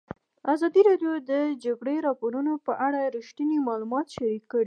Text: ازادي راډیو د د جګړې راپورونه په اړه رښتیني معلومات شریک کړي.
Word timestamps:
ازادي 0.53 0.81
راډیو 0.89 1.11
د 1.21 1.23
د 1.31 1.33
جګړې 1.63 1.95
راپورونه 2.07 2.51
په 2.65 2.73
اړه 2.87 3.01
رښتیني 3.15 3.57
معلومات 3.67 4.07
شریک 4.15 4.43
کړي. 4.51 4.59